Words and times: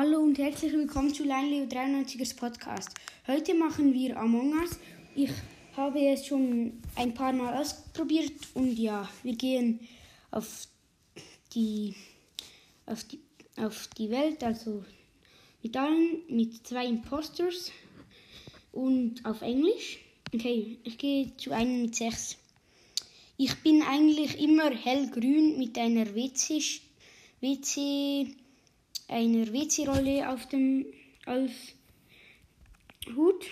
Hallo 0.00 0.20
und 0.20 0.38
herzlich 0.38 0.72
willkommen 0.72 1.12
zu 1.12 1.24
Leinleo 1.24 1.64
93ers 1.64 2.36
Podcast. 2.36 2.90
Heute 3.26 3.52
machen 3.52 3.92
wir 3.92 4.16
Among 4.16 4.56
Us. 4.60 4.78
Ich 5.16 5.32
habe 5.76 5.98
es 5.98 6.24
schon 6.24 6.80
ein 6.94 7.14
paar 7.14 7.32
Mal 7.32 7.60
ausprobiert 7.60 8.30
und 8.54 8.78
ja, 8.78 9.08
wir 9.24 9.34
gehen 9.34 9.80
auf 10.30 10.68
die, 11.52 11.96
auf 12.86 13.02
die, 13.02 13.18
auf 13.56 13.88
die 13.98 14.08
Welt, 14.08 14.44
also 14.44 14.84
mit 15.64 15.76
allen, 15.76 16.22
mit 16.28 16.64
zwei 16.64 16.86
Imposters 16.86 17.72
und 18.70 19.26
auf 19.26 19.42
Englisch. 19.42 19.98
Okay, 20.32 20.78
ich 20.84 20.96
gehe 20.96 21.36
zu 21.38 21.50
einem 21.50 21.82
mit 21.82 21.96
sechs. 21.96 22.36
Ich 23.36 23.52
bin 23.64 23.82
eigentlich 23.82 24.40
immer 24.40 24.70
hellgrün 24.70 25.58
mit 25.58 25.76
einer 25.76 26.14
WC, 26.14 26.62
WC 27.40 28.36
einer 29.08 29.52
WC-Rolle 29.52 30.30
auf 30.30 30.46
dem 30.46 30.86
als 31.26 31.52
Hut 33.14 33.46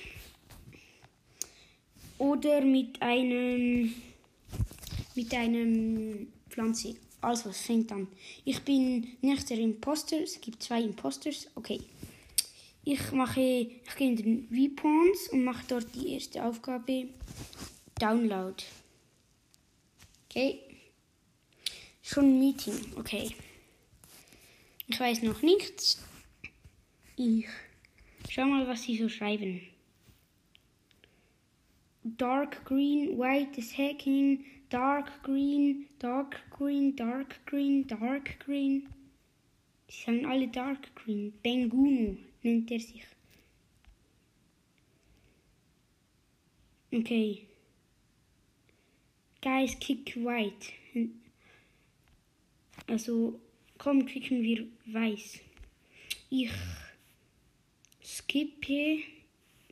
oder 2.19 2.61
mit 2.61 3.01
einem 3.03 3.95
mit 5.15 5.35
einem 5.35 6.29
Pflanze. 6.49 6.97
Also, 7.21 7.51
es 7.51 7.63
fängt 7.63 7.91
an. 7.91 8.07
Ich 8.45 8.61
bin 8.63 9.17
nicht 9.23 9.49
der 9.51 9.59
Imposter. 9.59 10.23
Es 10.23 10.41
gibt 10.41 10.63
zwei 10.63 10.83
Imposters. 10.83 11.49
Okay. 11.55 11.81
Ich 12.85 13.11
mache, 13.11 13.41
ich 13.41 13.97
gehe 13.97 14.11
in 14.11 14.17
den 14.17 14.51
Weapons 14.51 15.31
und 15.33 15.43
mache 15.43 15.65
dort 15.67 15.93
die 15.95 16.13
erste 16.13 16.45
Aufgabe. 16.45 17.09
Download. 17.99 18.63
Okay. 20.29 20.61
Schon 22.03 22.27
ein 22.27 22.39
Meeting. 22.39 22.75
Okay. 22.97 23.35
Ich 24.89 25.01
weiß 25.01 25.23
noch 25.23 25.43
nichts. 25.43 26.03
Ich 27.17 27.47
schau 28.31 28.45
mal, 28.45 28.69
was 28.69 28.83
sie 28.83 28.97
so 28.97 29.09
schreiben. 29.09 29.61
Dark 32.05 32.65
green, 32.65 33.19
white 33.19 33.59
is 33.59 33.77
hacking, 33.77 34.45
dark 34.69 35.23
green, 35.25 35.89
dark 35.99 36.41
green, 36.51 36.95
dark 36.95 37.45
green, 37.47 37.87
dark 37.87 38.39
green. 38.39 38.89
Sie 39.89 40.03
sagen 40.05 40.27
alle 40.27 40.47
dark 40.49 40.95
green. 40.95 41.33
Benguno 41.43 42.17
nennt 42.43 42.71
er 42.71 42.79
sich. 42.79 43.05
Okay. 46.93 47.47
Guys, 49.43 49.77
kick 49.81 50.15
white. 50.17 50.73
Also 52.87 53.41
Komm, 53.79 54.07
klicken 54.07 54.43
wir 54.43 54.67
weiß. 54.87 55.41
Ich 56.31 56.51
skippe. 58.03 58.99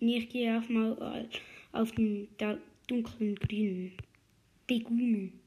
Ich 0.01 0.29
gehe 0.29 0.59
auf 0.59 0.69
mal 0.69 1.29
auf 1.73 1.93
den 1.93 2.29
dunklen 2.87 3.35
grünen. 3.37 3.93
Begumen. 4.67 5.41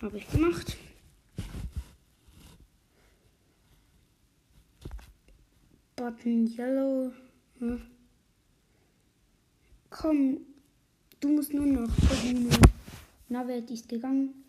Habe 0.00 0.18
ich 0.18 0.28
gemacht. 0.28 0.76
Button 5.96 6.46
Yellow. 6.46 7.12
Hm. 7.58 7.80
Komm, 9.90 10.40
du 11.20 11.28
musst 11.28 11.54
nur 11.54 11.66
noch. 11.66 11.88
Navet 13.28 13.70
ist 13.70 13.88
gegangen. 13.88 14.43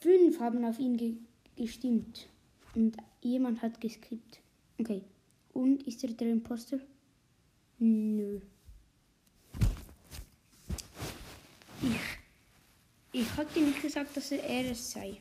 Fünf 0.00 0.38
haben 0.40 0.64
auf 0.64 0.78
ihn 0.78 0.96
ge 0.96 1.16
gestimmt. 1.56 2.28
Und 2.74 2.96
jemand 3.20 3.62
hat 3.62 3.80
geskippt. 3.80 4.40
Okay. 4.78 5.02
Und 5.52 5.86
ist 5.88 6.04
er 6.04 6.10
der 6.10 6.30
Imposter? 6.30 6.78
Nö. 7.78 8.40
Ich, 11.82 13.20
ich 13.20 13.36
hatte 13.36 13.60
nicht 13.60 13.82
gesagt, 13.82 14.16
dass 14.16 14.30
er, 14.30 14.44
er 14.44 14.74
sei. 14.74 15.20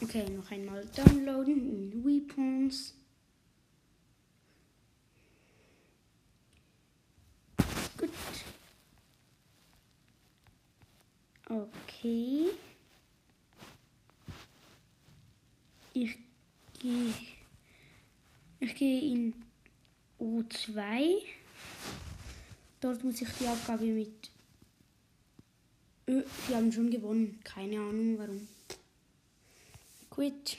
Okay, 0.00 0.28
noch 0.30 0.50
einmal 0.50 0.84
downloaden 0.94 1.68
in 1.68 2.04
Weapons. 2.04 2.94
Gut. 7.96 8.10
Okay. 11.48 12.50
Ich 15.94 16.18
gehe 16.78 17.14
ich 18.76 18.80
gehe 18.80 19.00
in 19.00 19.34
O2. 20.20 21.22
Dort 22.78 23.02
muss 23.02 23.22
ich 23.22 23.28
die 23.40 23.46
Aufgabe 23.46 23.84
mit. 23.84 24.30
Ö, 26.06 26.22
sie 26.46 26.54
haben 26.54 26.70
schon 26.70 26.90
gewonnen. 26.90 27.40
Keine 27.42 27.78
Ahnung 27.78 28.18
warum. 28.18 28.46
Gut. 30.10 30.58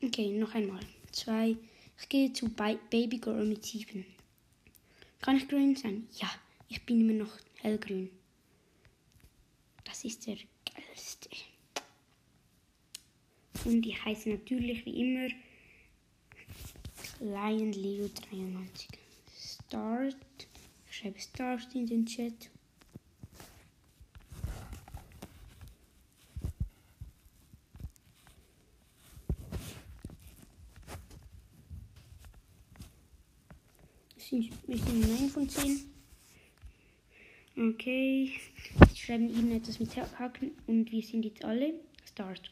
Okay, 0.00 0.30
noch 0.38 0.54
einmal. 0.54 0.80
Zwei. 1.10 1.56
Ich 1.98 2.08
gehe 2.08 2.32
zu 2.32 2.48
Baby 2.50 3.18
Girl 3.18 3.44
mit 3.44 3.64
sieben. 3.64 4.06
Kann 5.20 5.36
ich 5.36 5.48
grün 5.48 5.74
sein? 5.74 6.06
Ja, 6.18 6.30
ich 6.68 6.86
bin 6.86 7.00
immer 7.00 7.24
noch 7.24 7.36
hellgrün. 7.56 8.10
Das 9.82 10.04
ist 10.04 10.24
der 10.24 10.36
geilste. 10.72 11.30
Und 13.64 13.84
ich 13.84 14.04
heiße 14.04 14.28
natürlich 14.28 14.86
wie 14.86 15.00
immer 15.00 15.28
Lion 17.20 17.72
Leo 17.72 18.08
93. 18.08 18.88
Start. 19.38 20.16
Ich 20.88 20.96
schreibe 20.96 21.20
Start 21.20 21.74
in 21.74 21.86
den 21.86 22.06
Chat. 22.06 22.50
Wir 34.30 34.78
sind 34.78 35.00
9 35.00 35.28
von 35.28 35.48
10. 35.48 35.80
Okay. 37.56 38.32
Ich 38.92 39.04
schreibe 39.04 39.24
ihnen 39.24 39.52
etwas 39.52 39.78
mit 39.78 39.94
Haken 39.96 40.52
und 40.66 40.90
wir 40.90 41.02
sind 41.02 41.24
jetzt 41.24 41.44
alle. 41.44 41.74
Start. 42.06 42.50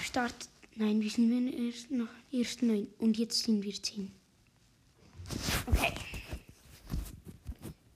Start. 0.00 0.48
Nein, 0.76 1.00
wir 1.00 1.10
sind 1.10 1.48
erst 1.52 1.90
noch 1.90 2.08
erst 2.32 2.62
neun 2.62 2.88
und 2.98 3.16
jetzt 3.16 3.44
sind 3.44 3.62
wir 3.62 3.74
zehn. 3.80 4.10
Okay. 5.66 5.92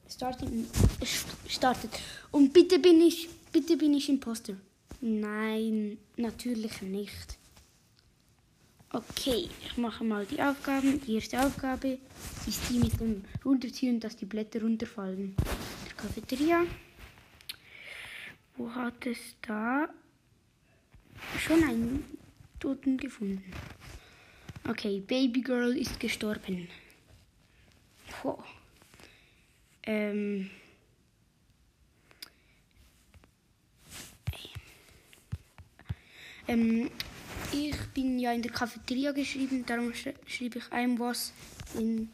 Starting, 0.08 0.66
startet. 1.48 1.90
Und 2.30 2.52
bitte 2.52 2.78
bin 2.78 3.00
ich, 3.00 3.28
bitte 3.52 3.76
bin 3.76 3.94
ich 3.94 4.08
Imposter. 4.08 4.54
Nein, 5.00 5.98
natürlich 6.16 6.82
nicht. 6.82 7.38
Okay, 8.92 9.48
ich 9.64 9.76
mache 9.76 10.02
mal 10.02 10.24
die 10.26 10.40
Aufgaben. 10.40 11.00
Die 11.02 11.16
erste 11.16 11.44
Aufgabe 11.44 11.98
ist 12.46 12.60
die 12.70 12.78
mit 12.78 12.98
dem 12.98 13.24
Runterziehen, 13.44 14.00
dass 14.00 14.16
die 14.16 14.24
Blätter 14.24 14.62
runterfallen. 14.62 15.36
Der 15.86 15.94
Cafeteria. 15.94 16.64
Wo 18.56 18.74
hat 18.74 19.06
es 19.06 19.18
da? 19.42 19.88
schon 21.38 21.62
einen 21.62 22.17
Toten 22.58 22.96
gefunden. 22.96 23.52
Okay, 24.68 25.00
Baby 25.00 25.40
Girl 25.40 25.76
ist 25.76 25.98
gestorben. 25.98 26.68
Boah. 28.22 28.44
Ähm. 29.84 30.50
Ähm, 36.46 36.90
ich 37.52 37.76
bin 37.94 38.18
ja 38.18 38.32
in 38.32 38.42
der 38.42 38.52
Cafeteria 38.52 39.12
geschrieben, 39.12 39.64
darum 39.66 39.94
sch 39.94 40.08
schriebe 40.26 40.58
ich 40.58 40.72
ein 40.72 40.98
was 40.98 41.32
in 41.74 42.10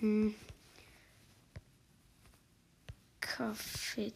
hm, 0.00 0.34
Cafeteria 3.20 4.14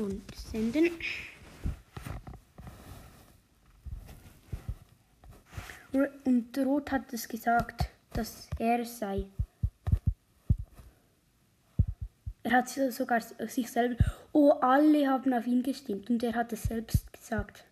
und 0.00 0.22
senden. 0.34 0.90
Und 6.24 6.58
Rot 6.58 6.92
hat 6.92 7.12
es 7.12 7.28
gesagt, 7.28 7.88
dass 8.12 8.48
er 8.58 8.80
es 8.80 8.98
sei. 8.98 9.26
Er 12.42 12.52
hat 12.52 12.68
sogar 12.68 13.20
sich 13.20 13.70
selber. 13.70 13.96
Oh, 14.32 14.52
alle 14.60 15.08
haben 15.08 15.32
auf 15.34 15.46
ihn 15.46 15.62
gestimmt 15.62 16.08
und 16.08 16.22
er 16.22 16.34
hat 16.34 16.52
es 16.52 16.62
selbst 16.62 17.12
gesagt. 17.12 17.64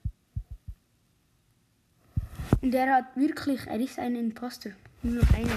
Und 2.61 2.75
er 2.75 2.95
hat 2.95 3.17
wirklich, 3.17 3.67
er 3.67 3.81
ist 3.81 3.99
ein 3.99 4.17
Imposter. 4.17 4.71
Nur 5.03 5.23
noch 5.23 5.35
einer. 5.35 5.57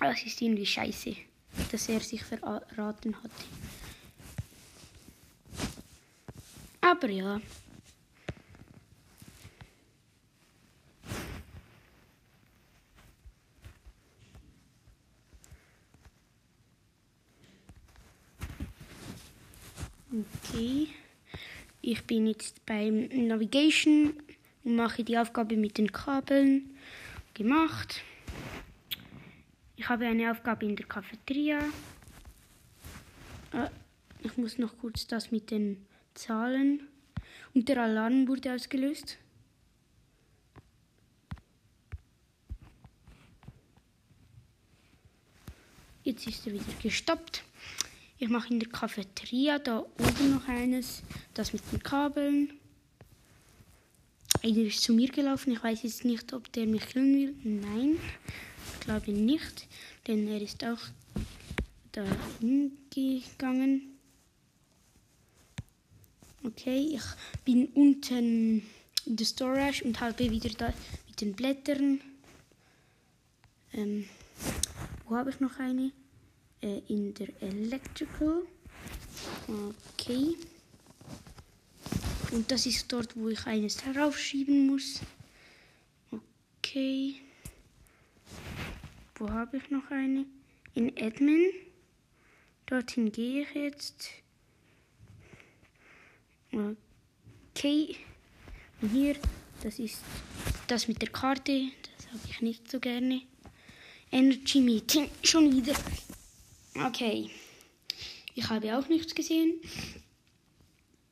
Das 0.00 0.22
ist 0.24 0.42
irgendwie 0.42 0.66
scheiße, 0.66 1.14
dass 1.70 1.88
er 1.88 2.00
sich 2.00 2.24
verraten 2.24 3.16
hat. 3.22 3.30
Aber 7.02 7.10
ja. 7.10 7.40
Okay. 20.12 20.86
Ich 21.80 22.04
bin 22.04 22.28
jetzt 22.28 22.64
beim 22.66 23.08
Navigation 23.08 24.14
und 24.62 24.76
mache 24.76 25.02
die 25.02 25.18
Aufgabe 25.18 25.56
mit 25.56 25.78
den 25.78 25.90
Kabeln 25.90 26.76
gemacht. 27.34 28.02
Ich 29.74 29.88
habe 29.88 30.06
eine 30.06 30.30
Aufgabe 30.30 30.66
in 30.66 30.76
der 30.76 30.86
Cafeteria. 30.86 31.58
Ah, 33.52 33.70
ich 34.22 34.36
muss 34.36 34.56
noch 34.58 34.78
kurz 34.78 35.08
das 35.08 35.32
mit 35.32 35.50
den 35.50 35.84
Zahlen 36.14 36.91
und 37.54 37.68
der 37.68 37.82
Alarm 37.82 38.26
wurde 38.28 38.54
ausgelöst. 38.54 39.18
Jetzt 46.04 46.26
ist 46.26 46.46
er 46.46 46.54
wieder 46.54 46.64
gestoppt. 46.82 47.44
Ich 48.18 48.28
mache 48.28 48.52
in 48.52 48.60
der 48.60 48.68
Cafeteria 48.68 49.58
da 49.58 49.80
oben 49.80 50.30
noch 50.30 50.48
eines, 50.48 51.02
das 51.34 51.52
mit 51.52 51.62
den 51.70 51.82
Kabeln. 51.82 52.52
Einer 54.42 54.58
ist 54.58 54.82
zu 54.82 54.92
mir 54.92 55.08
gelaufen. 55.08 55.52
Ich 55.52 55.62
weiß 55.62 55.82
jetzt 55.84 56.04
nicht, 56.04 56.32
ob 56.32 56.52
der 56.52 56.66
mich 56.66 56.86
killen 56.88 57.14
will. 57.14 57.34
Nein, 57.44 57.98
ich 58.72 58.80
glaube 58.80 59.12
nicht, 59.12 59.68
denn 60.06 60.26
er 60.26 60.40
ist 60.40 60.64
auch 60.64 60.80
dahin 61.92 62.72
gegangen. 62.90 63.91
Okay, 66.44 66.96
ich 66.96 67.44
bin 67.44 67.66
unten 67.68 68.62
in 69.06 69.16
der 69.16 69.24
Storage 69.24 69.84
und 69.84 70.00
habe 70.00 70.28
wieder 70.30 70.50
da 70.50 70.74
mit 71.06 71.20
den 71.20 71.34
Blättern. 71.34 72.00
Ähm, 73.72 74.08
wo 75.04 75.16
habe 75.16 75.30
ich 75.30 75.38
noch 75.38 75.58
eine? 75.60 75.92
Äh, 76.60 76.80
in 76.88 77.14
der 77.14 77.28
Electrical. 77.42 78.42
Okay. 79.92 80.36
Und 82.32 82.50
das 82.50 82.66
ist 82.66 82.92
dort, 82.92 83.16
wo 83.16 83.28
ich 83.28 83.46
eines 83.46 83.84
heraufschieben 83.84 84.66
muss. 84.66 85.00
Okay. 86.58 87.16
Wo 89.14 89.30
habe 89.30 89.58
ich 89.58 89.70
noch 89.70 89.88
eine? 89.92 90.26
In 90.74 90.92
Admin. 91.00 91.52
Dorthin 92.66 93.12
gehe 93.12 93.42
ich 93.42 93.54
jetzt. 93.54 94.21
Okay. 96.52 97.96
Und 98.80 98.90
hier, 98.90 99.16
das 99.62 99.78
ist 99.78 99.98
das 100.68 100.88
mit 100.88 101.00
der 101.00 101.10
Karte. 101.10 101.68
Das 101.96 102.08
habe 102.08 102.20
ich 102.28 102.40
nicht 102.40 102.70
so 102.70 102.80
gerne. 102.80 103.22
Energy 104.10 104.60
Meeting. 104.60 105.08
Schon 105.22 105.52
wieder. 105.52 105.74
Okay. 106.74 107.30
Ich 108.34 108.48
habe 108.48 108.76
auch 108.76 108.88
nichts 108.88 109.14
gesehen. 109.14 109.60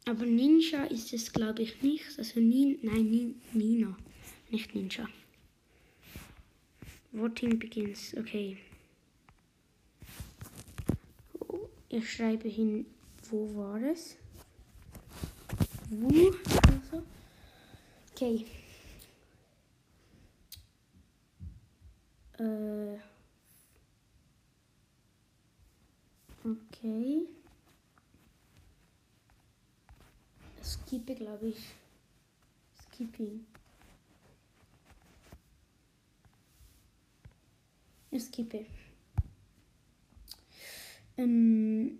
Aber 0.06 0.24
Ninja 0.24 0.84
ist 0.84 1.12
es, 1.12 1.32
glaube 1.32 1.62
ich, 1.62 1.82
nicht. 1.82 2.18
Also 2.18 2.40
Nin 2.40 2.78
nein, 2.82 3.10
Nin 3.10 3.40
Nina. 3.52 3.96
Nicht 4.50 4.74
Ninja. 4.74 5.08
Voting 7.12 7.58
begins. 7.58 8.16
Okay. 8.16 8.58
Ich 11.88 12.12
schreibe 12.12 12.48
hin, 12.48 12.86
wo 13.30 13.54
war 13.56 13.82
es? 13.82 14.16
Also. 15.90 17.02
Okay. 18.12 18.46
Äh. 22.38 22.98
Okay. 26.44 27.26
Skippe, 30.62 31.14
glaube 31.16 31.48
ich. 31.48 31.74
Skipping. 32.92 33.46
Ich 38.12 38.24
skippe. 38.24 38.64
Ähm. 41.16 41.98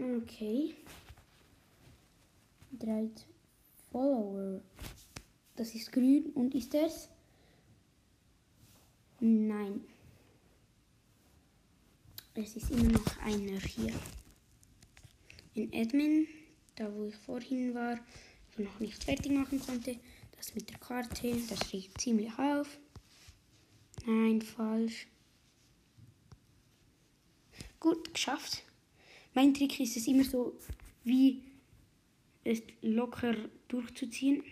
Okay. 0.00 0.76
Drei 2.70 3.10
Follower. 3.90 4.60
Das 5.56 5.74
ist 5.74 5.90
grün 5.90 6.30
und 6.34 6.54
ist 6.54 6.72
das? 6.72 7.08
Nein. 9.18 9.80
Es 12.34 12.54
ist 12.54 12.70
immer 12.70 12.92
noch 12.92 13.18
einer 13.22 13.58
hier. 13.58 13.92
In 15.54 15.74
Admin, 15.74 16.28
da 16.76 16.94
wo 16.94 17.06
ich 17.06 17.16
vorhin 17.16 17.74
war, 17.74 17.98
noch 18.56 18.78
nicht 18.78 19.02
fertig 19.02 19.32
machen 19.32 19.60
konnte. 19.60 19.98
Das 20.36 20.54
mit 20.54 20.70
der 20.70 20.78
Karte, 20.78 21.34
das 21.48 21.72
riecht 21.72 22.00
ziemlich 22.00 22.30
auf. 22.38 22.78
Nein, 24.06 24.42
falsch. 24.42 25.08
Gut, 27.80 28.14
geschafft. 28.14 28.62
Mein 29.38 29.54
Trick 29.54 29.78
ist 29.78 29.96
es 29.96 30.08
immer 30.08 30.24
so, 30.24 30.58
wie 31.04 31.44
es 32.42 32.60
locker 32.82 33.36
durchzuziehen. 33.68 34.42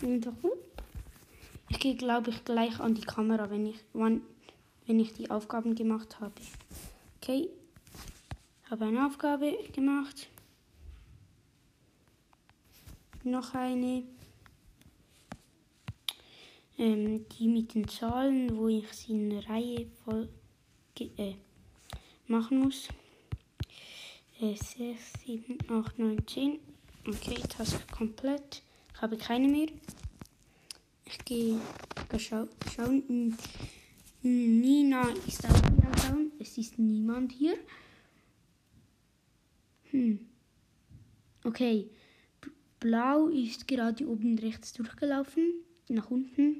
Und 0.00 0.26
ich 1.68 1.78
gehe, 1.78 1.94
glaube 1.94 2.30
ich, 2.30 2.42
gleich 2.46 2.80
an 2.80 2.94
die 2.94 3.02
Kamera, 3.02 3.50
wenn 3.50 3.66
ich, 3.66 3.76
wann, 3.92 4.22
wenn 4.86 4.98
ich 4.98 5.12
die 5.12 5.30
Aufgaben 5.30 5.74
gemacht 5.74 6.18
habe. 6.18 6.32
Okay, 7.18 7.50
habe 8.70 8.86
eine 8.86 9.04
Aufgabe 9.04 9.52
gemacht. 9.74 10.30
Noch 13.22 13.52
eine. 13.52 14.02
Ähm, 16.78 17.26
die 17.28 17.48
mit 17.48 17.74
den 17.74 17.86
Zahlen, 17.86 18.56
wo 18.56 18.68
ich 18.68 18.90
sie 18.94 19.12
in 19.12 19.38
Reihe 19.40 19.88
voll 20.06 20.30
äh, 21.18 21.34
machen 22.28 22.60
muss. 22.60 22.88
Äh, 24.40 24.54
6, 24.54 25.14
7, 25.26 25.58
8, 25.68 25.98
9, 25.98 26.26
10. 26.28 26.60
Okay, 27.08 27.34
Task 27.48 27.90
komplett. 27.90 28.62
Ich 28.94 29.02
habe 29.02 29.16
keine 29.16 29.48
mehr. 29.48 29.66
Ich 31.06 31.18
gehe 31.24 31.60
schau 32.18 32.46
schauen. 32.72 33.36
Nina 34.22 35.08
ist 35.26 35.44
auch 35.44 35.60
hier 35.60 35.90
schauen. 36.00 36.30
Es 36.38 36.56
ist 36.56 36.78
niemand 36.78 37.32
hier. 37.32 37.58
Hm. 39.90 40.20
Okay. 41.42 41.90
Blau 42.78 43.26
ist 43.26 43.66
gerade 43.66 44.06
oben 44.06 44.38
rechts 44.38 44.72
durchgelaufen. 44.72 45.64
Nach 45.88 46.12
unten. 46.12 46.58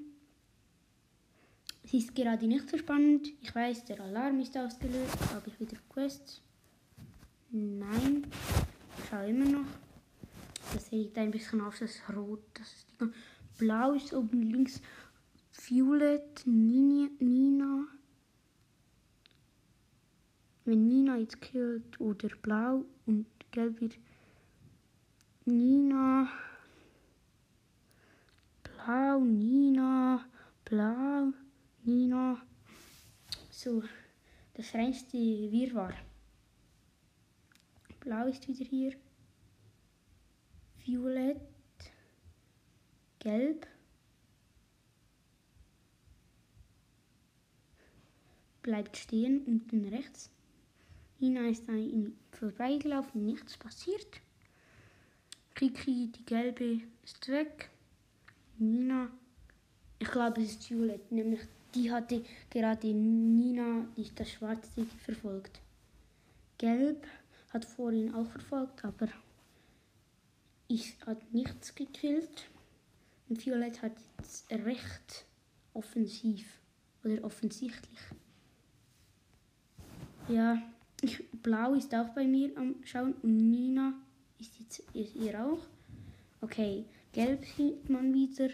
Es 1.84 1.94
ist 1.94 2.12
gerade 2.16 2.48
nicht 2.48 2.68
so 2.68 2.76
spannend. 2.76 3.28
Ich 3.40 3.54
weiß, 3.54 3.84
der 3.84 4.00
Alarm 4.00 4.40
ist 4.40 4.56
ausgelöst. 4.56 5.16
Habe 5.32 5.48
ich 5.48 5.60
wieder 5.60 5.78
Quests? 5.88 6.42
Nein. 7.50 8.26
Ich 8.98 9.08
schaue 9.08 9.28
immer 9.28 9.44
noch. 9.44 9.66
Das 10.72 10.86
sieht 10.88 11.16
ein 11.16 11.30
bisschen 11.30 11.60
aus 11.62 11.80
als 11.80 12.00
rot. 12.14 12.42
Das 12.54 12.66
ist 12.66 12.88
Blau 13.58 13.92
ist 13.92 14.14
oben 14.14 14.42
links. 14.42 14.80
Violet, 15.50 16.46
Nina, 16.46 17.10
Nina. 17.18 17.86
Wenn 20.64 20.86
Nina 20.86 21.16
jetzt 21.16 21.40
killt 21.40 22.00
oder 22.00 22.28
blau 22.40 22.84
und 23.06 23.26
gelb 23.50 23.80
wird. 23.80 23.98
Nina. 25.44 26.28
Blau, 28.62 29.20
Nina. 29.20 30.24
Blau, 30.64 31.32
Nina. 31.82 32.40
So, 33.50 33.82
das 34.54 34.72
reinste 34.72 35.16
Wirrwarr. 35.16 35.94
Blau 38.08 38.26
ist 38.26 38.48
wieder 38.48 38.64
hier. 38.64 38.94
Violett. 40.78 41.42
Gelb. 43.18 43.66
Bleibt 48.62 48.96
stehen 48.96 49.44
unten 49.44 49.84
rechts. 49.88 50.30
Nina 51.18 51.50
ist 51.50 51.68
an 51.68 51.80
ihm 51.80 52.16
vorbeigelaufen, 52.32 53.26
nichts 53.26 53.58
passiert. 53.58 54.22
Kiki, 55.54 56.10
die 56.10 56.24
gelbe, 56.24 56.80
ist 57.04 57.28
weg. 57.28 57.68
Nina, 58.56 59.10
ich 59.98 60.08
glaube 60.08 60.40
es 60.40 60.52
ist 60.52 60.70
Juliet, 60.70 61.12
nämlich 61.12 61.42
die 61.74 61.92
hatte 61.92 62.24
gerade 62.48 62.86
Nina, 62.86 63.86
die 63.98 64.10
das 64.14 64.30
Schwarze, 64.30 64.86
verfolgt. 65.04 65.60
Gelb 66.56 67.06
hat 67.50 67.64
vorhin 67.64 68.14
auch 68.14 68.26
verfolgt, 68.26 68.84
aber 68.84 69.08
ich 70.68 70.96
hat 71.06 71.32
nichts 71.32 71.74
gekillt. 71.74 72.48
Und 73.28 73.44
Violett 73.44 73.82
hat 73.82 73.92
jetzt 74.18 74.50
recht 74.50 75.26
offensiv 75.74 76.60
oder 77.04 77.22
offensichtlich 77.24 77.98
Ja, 80.28 80.62
Blau 81.42 81.74
ist 81.74 81.94
auch 81.94 82.08
bei 82.10 82.26
mir 82.26 82.56
am 82.56 82.76
Schauen 82.84 83.14
und 83.22 83.50
Nina 83.50 83.94
ist 84.38 84.58
jetzt 84.58 84.80
ist 84.94 85.14
ihr 85.14 85.42
auch. 85.42 85.66
Okay, 86.40 86.84
Gelb 87.12 87.44
sieht 87.56 87.88
man 87.88 88.12
wieder. 88.12 88.48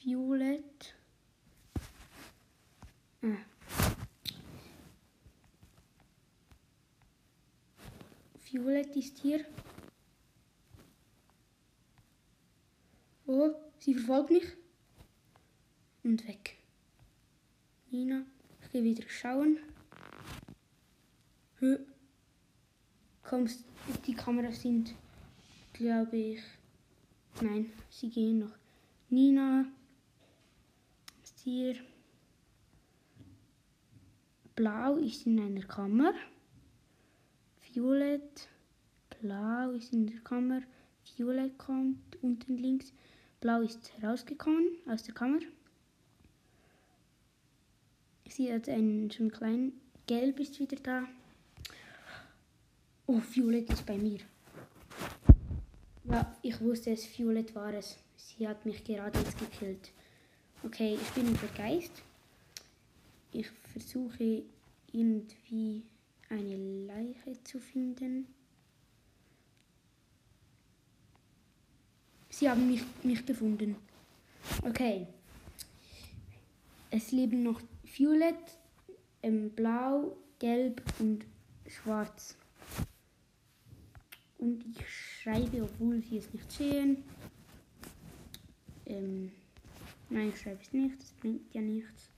Violett. 0.00 0.94
Ah. 3.22 3.57
Violett 8.50 8.96
ist 8.96 9.18
hier. 9.18 9.44
Oh, 13.26 13.50
sie 13.78 13.92
verfolgt 13.92 14.30
mich. 14.30 14.46
Und 16.02 16.26
weg. 16.26 16.56
Nina, 17.90 18.24
ich 18.62 18.70
gehe 18.70 18.82
wieder 18.82 19.06
schauen. 19.08 19.58
Hö. 21.58 21.78
Kommst, 23.22 23.64
die 24.06 24.14
Kameras 24.14 24.62
sind, 24.62 24.94
glaube 25.74 26.16
ich. 26.16 26.42
Nein, 27.42 27.70
sie 27.90 28.08
gehen 28.08 28.38
noch. 28.38 28.56
Nina 29.10 29.66
ist 31.22 31.38
hier. 31.40 31.76
Blau 34.54 34.96
ist 34.96 35.26
in 35.26 35.38
einer 35.38 35.66
Kammer. 35.66 36.14
Violett. 37.78 38.48
Blau 39.20 39.70
ist 39.70 39.92
in 39.92 40.08
der 40.08 40.18
Kammer. 40.22 40.62
Violett 41.16 41.56
kommt 41.58 42.20
unten 42.22 42.56
links. 42.56 42.92
Blau 43.38 43.60
ist 43.60 43.92
rausgekommen 44.02 44.78
aus 44.88 45.04
der 45.04 45.14
Kammer. 45.14 45.38
Sie 48.28 48.52
hat 48.52 48.68
einen 48.68 49.08
schon 49.12 49.30
kleinen. 49.30 49.80
Gelb 50.08 50.40
ist 50.40 50.58
wieder 50.58 50.76
da. 50.82 51.04
Oh, 53.06 53.22
Violett 53.30 53.70
ist 53.70 53.86
bei 53.86 53.96
mir. 53.96 54.18
Ja, 56.02 56.36
ich 56.42 56.60
wusste 56.60 56.90
es, 56.90 57.16
Violett 57.16 57.54
war 57.54 57.72
es. 57.74 57.96
Sie 58.16 58.48
hat 58.48 58.66
mich 58.66 58.82
gerade 58.82 59.16
jetzt 59.20 59.38
gekillt. 59.38 59.92
Okay, 60.64 60.98
ich 61.00 61.10
bin 61.10 61.38
der 61.40 61.50
Geist. 61.50 62.02
Ich 63.30 63.48
versuche 63.72 64.42
irgendwie 64.90 65.84
eine 66.28 66.56
Leiche 66.86 67.42
zu 67.44 67.58
finden. 67.58 68.26
Sie 72.30 72.48
haben 72.48 72.68
mich, 72.68 72.82
mich 73.02 73.24
gefunden. 73.24 73.76
Okay. 74.62 75.06
Es 76.90 77.12
leben 77.12 77.42
noch 77.42 77.60
Violett, 77.82 78.58
ähm, 79.22 79.50
Blau, 79.50 80.16
Gelb 80.38 80.82
und 80.98 81.26
Schwarz. 81.66 82.36
Und 84.38 84.64
ich 84.64 84.88
schreibe, 84.88 85.62
obwohl 85.62 86.00
sie 86.02 86.18
es 86.18 86.32
nicht 86.32 86.50
sehen. 86.50 87.02
Ähm, 88.86 89.32
nein, 90.08 90.30
ich 90.30 90.40
schreibe 90.40 90.62
es 90.62 90.72
nicht, 90.72 91.00
das 91.00 91.10
bringt 91.12 91.52
ja 91.52 91.60
nichts. 91.60 92.08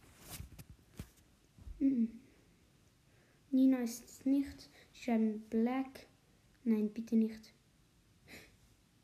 Mhm. 1.78 2.20
Nina 3.50 3.78
ist 3.78 4.04
es 4.04 4.24
nicht. 4.24 4.70
Ich 4.92 5.04
schreibe 5.04 5.38
Black. 5.50 6.06
Nein, 6.64 6.92
bitte 6.92 7.16
nicht. 7.16 7.52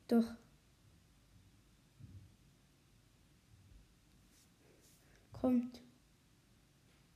Doch. 0.07 0.35
Kommt. 5.33 5.81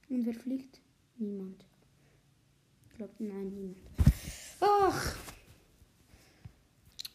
Und 0.10 0.26
wer 0.26 0.34
fliegt? 0.34 0.82
Niemand. 1.18 1.66
Ich 2.90 2.98
glaube, 2.98 3.14
nein, 3.20 3.50
niemand. 3.54 3.78
Ach! 4.60 5.16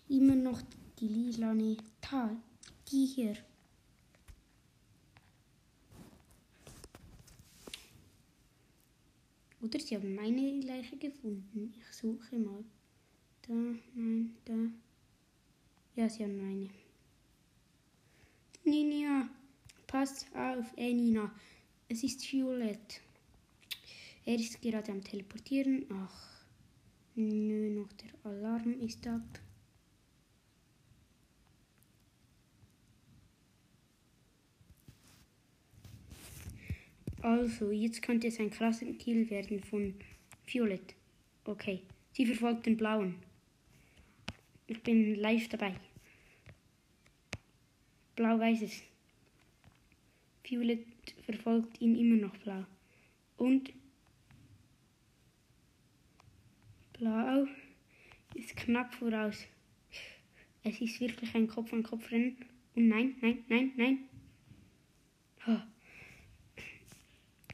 Immer 0.09 0.35
noch 0.35 0.63
die 0.99 1.09
lilane 1.09 1.77
Tal. 2.01 2.37
Die 2.89 3.05
hier. 3.07 3.37
Oder 9.67 9.81
sie 9.81 9.97
haben 9.97 10.15
meine 10.15 10.61
Leiche 10.61 10.97
gefunden. 10.97 11.75
Ich 11.77 11.97
suche 11.97 12.39
mal. 12.39 12.65
Da, 13.43 13.53
nein, 13.53 14.37
da. 14.45 14.55
Ja, 15.97 16.09
sie 16.09 16.23
haben 16.23 16.37
meine. 16.37 16.71
Nina, 18.63 19.29
pass 19.89 20.25
auf, 20.35 20.73
ey 20.77 20.95
Nina. 20.95 21.35
Es 21.89 22.05
ist 22.05 22.33
Violett. 22.33 23.01
Er 24.25 24.37
ist 24.37 24.63
gerade 24.63 24.93
am 24.93 25.03
Teleportieren. 25.03 25.85
Ach, 25.91 26.45
nö, 27.17 27.71
noch 27.71 27.93
der 27.95 28.31
Alarm 28.31 28.81
ist 28.81 29.05
ab. 29.09 29.41
Also, 37.23 37.71
jetzt 37.71 38.03
könnte 38.03 38.29
es 38.29 38.39
ein 38.39 38.51
krasser 38.51 38.87
Kill 38.95 39.29
werden 39.31 39.61
von 39.61 39.95
Violett. 40.47 40.95
Okay, 41.45 41.83
sie 42.13 42.27
verfolgt 42.27 42.67
den 42.67 42.77
Blauen. 42.77 43.17
Ich 44.67 44.83
bin 44.83 45.15
live 45.15 45.49
dabei. 45.49 45.75
Blau 48.17 48.39
weiß 48.39 48.63
es. 48.63 48.83
Violett 50.43 50.87
verfolgt 51.25 51.81
ihn 51.81 51.97
immer 51.97 52.17
noch 52.17 52.37
blau. 52.39 52.65
Und 53.37 53.73
blau 56.95 57.47
ist 58.35 58.57
knapp 58.57 58.95
voraus. 58.95 59.45
Es 60.63 60.81
ist 60.81 61.01
wirklich 61.01 61.35
ein 61.35 61.47
Kopf 61.47 61.73
an 61.73 61.83
Kopf 61.83 62.11
Rennen. 62.11 62.37
Und 62.75 62.89
nein, 62.89 63.17
nein, 63.21 63.45
nein, 63.49 63.73
nein. 63.77 63.99
Oh. 65.47 65.76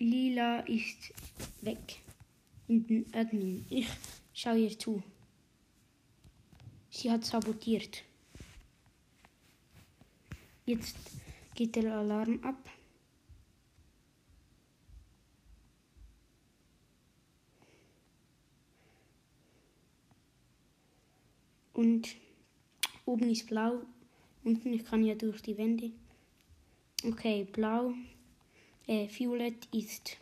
Lila 0.02 0.58
ist 0.66 1.14
weg. 1.60 2.00
In 2.66 2.84
den 2.88 3.14
Admin. 3.14 3.64
Ich 3.70 3.86
schaue 4.34 4.58
ihr 4.58 4.76
zu. 4.76 5.00
Sie 6.90 7.08
hat 7.08 7.24
sabotiert. 7.24 8.02
Jetzt 10.66 10.96
geht 11.54 11.76
der 11.76 11.94
Alarm 11.94 12.40
ab. 12.42 12.68
Und 21.74 22.16
oben 23.04 23.30
ist 23.30 23.46
blau. 23.46 23.82
Unten, 24.42 24.72
ich 24.72 24.84
kann 24.84 25.04
ja 25.04 25.14
durch 25.14 25.42
die 25.42 25.56
Wände. 25.56 25.92
Okay, 27.04 27.44
blau. 27.44 27.94
Äh, 28.86 29.08
Violet 29.08 29.68
ist 29.72 30.16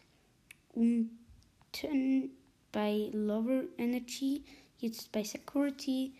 unten 0.74 2.30
bei 2.72 3.10
Lover 3.12 3.64
Energy, 3.78 4.42
jetzt 4.78 5.10
bei 5.12 5.24
Security 5.24 6.12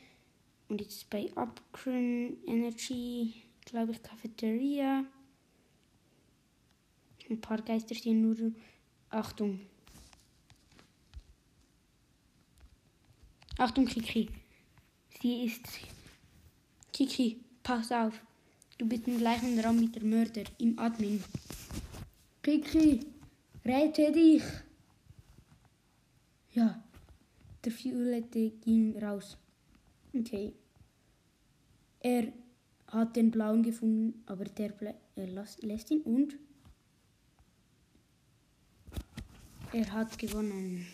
und 0.68 0.80
jetzt 0.80 1.08
bei 1.10 1.30
Upgrade 1.34 2.36
Energy, 2.46 3.34
glaube 3.64 3.92
ich, 3.92 4.02
Cafeteria. 4.02 5.04
Ein 7.28 7.40
paar 7.40 7.62
Geister 7.62 7.94
stehen 7.94 8.22
nur. 8.22 8.52
Achtung. 9.10 9.60
Achtung, 13.58 13.86
Kiki. 13.86 14.28
Sie 15.20 15.44
ist. 15.44 15.62
Kiki, 16.92 17.40
pass 17.62 17.92
auf. 17.92 18.20
Du 18.78 18.86
bist 18.86 19.06
im 19.06 19.18
gleichen 19.18 19.60
Raum 19.60 19.78
mit 19.78 19.94
der 19.94 20.02
Mörder 20.02 20.44
im 20.58 20.78
Admin. 20.78 21.22
Kiki, 22.42 23.00
rette 23.64 24.10
dich! 24.12 24.42
Ja, 26.52 26.82
der 27.62 27.72
Violette 27.72 28.50
ging 28.62 28.96
raus. 28.98 29.36
Okay. 30.14 30.54
Er 32.00 32.32
hat 32.88 33.14
den 33.14 33.30
blauen 33.30 33.62
gefunden, 33.62 34.22
aber 34.24 34.46
der 34.46 34.70
Bla 34.70 34.94
er 35.16 35.26
lässt 35.26 35.90
ihn 35.90 36.00
und 36.00 36.36
er 39.72 39.92
hat 39.92 40.18
gewonnen. 40.18 40.86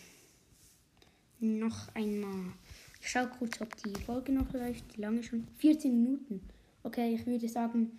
Noch 1.39 1.95
einmal. 1.95 2.51
Ich 2.99 3.09
schau 3.09 3.25
kurz, 3.27 3.61
ob 3.61 3.73
die 3.77 3.99
Folge 4.01 4.33
noch 4.33 4.51
läuft. 4.51 4.97
Wie 4.97 5.01
lange 5.01 5.23
schon? 5.23 5.47
14 5.59 6.03
Minuten. 6.03 6.41
Okay, 6.83 7.15
ich 7.15 7.25
würde 7.25 7.47
sagen, 7.47 7.97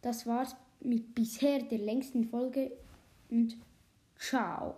das 0.00 0.26
war's 0.26 0.54
mit 0.80 1.14
bisher 1.14 1.60
der 1.62 1.78
längsten 1.78 2.24
Folge 2.24 2.72
und 3.30 3.56
ciao. 4.16 4.76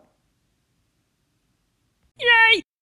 Yay! 2.18 2.69